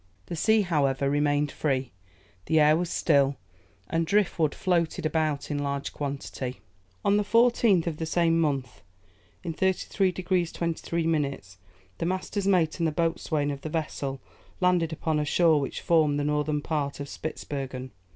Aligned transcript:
The 0.25 0.35
sea, 0.35 0.63
however, 0.63 1.07
remained 1.11 1.51
free, 1.51 1.91
the 2.47 2.59
air 2.59 2.75
was 2.75 2.89
still, 2.89 3.35
and 3.87 4.03
drift 4.03 4.39
wood 4.39 4.55
floated 4.55 5.05
about 5.05 5.51
in 5.51 5.59
large 5.59 5.93
quantity. 5.93 6.59
On 7.05 7.17
the 7.17 7.23
14th 7.23 7.85
of 7.85 7.97
the 7.97 8.07
same 8.07 8.39
month, 8.39 8.81
in 9.43 9.53
33 9.53 10.11
degrees 10.11 10.51
23 10.51 11.05
minutes, 11.05 11.59
the 11.99 12.07
master's 12.07 12.47
mate 12.47 12.79
and 12.79 12.87
the 12.87 12.91
boatswain 12.91 13.51
of 13.51 13.61
the 13.61 13.69
vessel 13.69 14.19
landed 14.59 14.91
upon 14.91 15.19
a 15.19 15.23
shore 15.23 15.61
which 15.61 15.81
formed 15.81 16.19
the 16.19 16.23
northern 16.23 16.61
part 16.63 16.99
of 16.99 17.07
Spitzbergen. 17.07 17.91